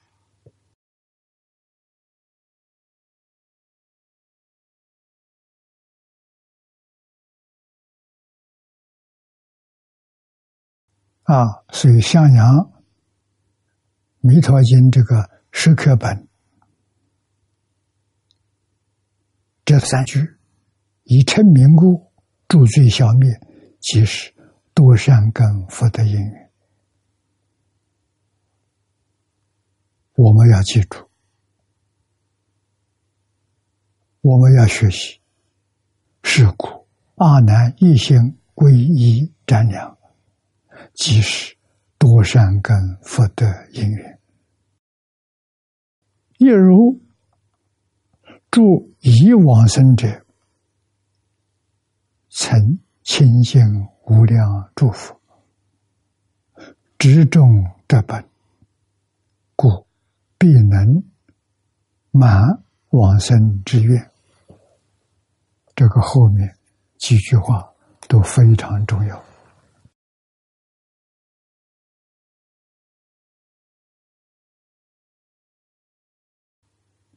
[11.24, 11.66] 啊！
[11.74, 12.56] 所以襄阳
[14.22, 16.30] 《弥陀经》这个石刻本。
[19.66, 20.35] 这三句，
[21.06, 22.12] 以称名故，
[22.48, 23.30] 助罪消灭，
[23.80, 24.34] 即是
[24.74, 26.52] 多善根福德因缘。
[30.16, 31.08] 我们要记住，
[34.22, 35.20] 我们要学习。
[36.24, 39.98] 是故阿难一心皈依瞻仰，
[40.96, 41.56] 即是
[42.00, 44.20] 多善根福德因缘，
[46.40, 47.00] 一如。
[48.50, 50.25] 助以往生者，
[52.38, 53.62] 曾清净
[54.08, 55.18] 无量祝福，
[56.98, 58.30] 执中这本，
[59.56, 59.88] 故
[60.38, 61.02] 必能
[62.12, 64.12] 满往生之愿。
[65.76, 66.58] 这个后面
[66.98, 67.74] 几句话
[68.10, 69.24] 都非常重要，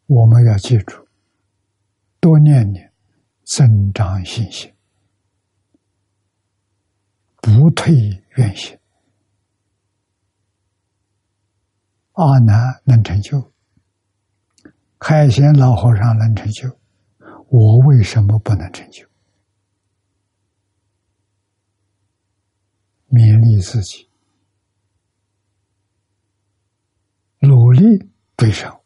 [0.07, 1.09] 我们要记住。
[2.21, 2.93] 多念念，
[3.43, 4.73] 增长信心，
[7.41, 7.95] 不退
[8.37, 8.79] 愿心。
[12.13, 13.53] 阿难能成就，
[14.99, 16.79] 海贤老和尚能成就，
[17.49, 19.07] 我为什么不能成就？
[23.09, 24.09] 勉励自己，
[27.39, 28.81] 努力追上。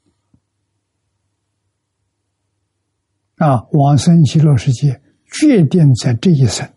[3.37, 3.67] 啊！
[3.73, 6.73] 往生极乐世界，决定在这一生，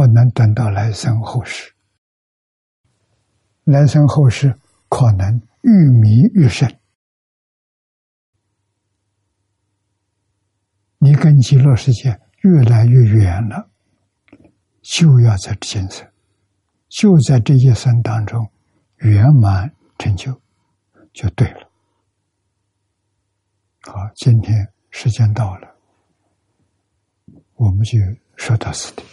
[0.00, 1.74] 不能等到来生后世。
[3.64, 6.74] 来生后世可能愈迷愈深，
[10.96, 13.68] 你跟极乐世界越来越远了，
[14.80, 16.10] 就要在今生，
[16.88, 18.50] 就在这一生当中
[18.96, 20.32] 圆满成就，
[21.12, 21.68] 就对了。
[23.82, 25.76] 好，今天时间到了，
[27.56, 27.98] 我们就
[28.36, 29.04] 说到此地。